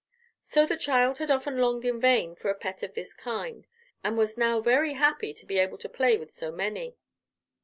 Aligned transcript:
So 0.41 0.65
the 0.65 0.77
child 0.77 1.19
had 1.19 1.29
often 1.29 1.57
longed 1.59 1.85
in 1.85 1.99
vain 2.01 2.33
for 2.35 2.49
a 2.49 2.55
pet 2.55 2.81
of 2.81 2.95
this 2.95 3.13
kind, 3.13 3.67
and 4.03 4.17
was 4.17 4.35
now 4.35 4.59
very 4.59 4.93
happy 4.93 5.31
to 5.31 5.45
be 5.45 5.59
able 5.59 5.77
to 5.77 5.87
play 5.87 6.17
with 6.17 6.31
so 6.31 6.51
many. 6.51 6.95